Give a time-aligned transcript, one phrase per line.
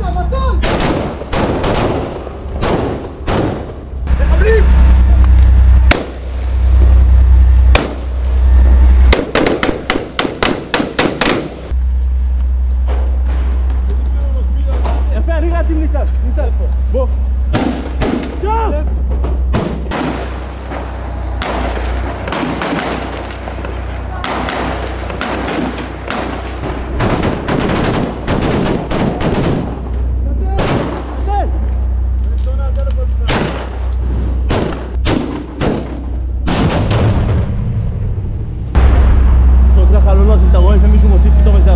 [0.00, 0.60] ¡Marcha, matón!
[4.18, 4.64] ¡Deja abrir!
[15.14, 15.62] Espera, arriba.
[16.58, 16.73] Pues.
[40.94, 41.74] mesmo motivo que talvez a